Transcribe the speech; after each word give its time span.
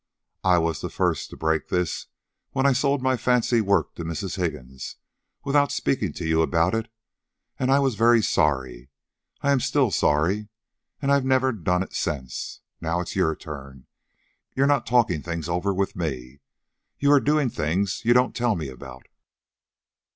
I 0.43 0.57
was 0.57 0.81
the 0.81 0.89
first 0.89 1.29
to 1.29 1.37
break 1.37 1.67
this, 1.67 2.07
when 2.53 2.65
I 2.65 2.73
sold 2.73 3.03
my 3.03 3.15
fancy 3.15 3.61
work 3.61 3.93
to 3.93 4.03
Mrs. 4.03 4.35
Higgins 4.35 4.95
without 5.43 5.71
speaking 5.71 6.11
to 6.13 6.25
you 6.25 6.41
about 6.41 6.73
it. 6.73 6.91
And 7.59 7.69
I 7.69 7.77
was 7.77 7.93
very 7.93 8.23
sorry. 8.23 8.89
I 9.41 9.51
am 9.51 9.59
still 9.59 9.91
sorry. 9.91 10.49
And 11.03 11.11
I've 11.11 11.23
never 11.23 11.51
done 11.51 11.83
it 11.83 11.93
since. 11.93 12.61
Now 12.81 12.99
it's 13.01 13.15
your 13.15 13.35
turn. 13.35 13.85
You're 14.55 14.65
not 14.65 14.87
talking 14.87 15.21
things 15.21 15.47
over 15.47 15.71
with 15.71 15.95
me. 15.95 16.39
You 16.97 17.11
are 17.11 17.19
doing 17.19 17.51
things 17.51 18.01
you 18.03 18.13
don't 18.13 18.35
tell 18.35 18.55
me 18.55 18.69
about. 18.69 19.05